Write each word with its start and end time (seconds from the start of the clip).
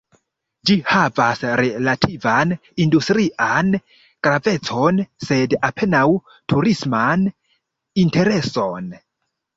Ĝi 0.67 0.75
havas 0.91 1.41
relativan 1.59 2.53
industrian 2.85 3.69
gravecon, 4.29 5.03
sed 5.29 5.55
apenaŭ 5.71 6.03
turisman 6.55 7.31
intereson. 8.07 8.93